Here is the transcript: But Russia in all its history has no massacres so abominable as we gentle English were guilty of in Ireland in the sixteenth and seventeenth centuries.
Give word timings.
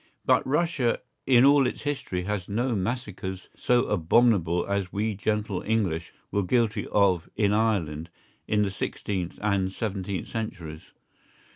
But 0.25 0.47
Russia 0.47 0.99
in 1.27 1.45
all 1.45 1.67
its 1.67 1.83
history 1.83 2.23
has 2.23 2.49
no 2.49 2.75
massacres 2.75 3.49
so 3.55 3.83
abominable 3.85 4.65
as 4.65 4.91
we 4.91 5.13
gentle 5.13 5.61
English 5.61 6.11
were 6.31 6.41
guilty 6.41 6.87
of 6.87 7.29
in 7.35 7.53
Ireland 7.53 8.09
in 8.47 8.63
the 8.63 8.71
sixteenth 8.71 9.37
and 9.43 9.71
seventeenth 9.71 10.27
centuries. 10.27 10.93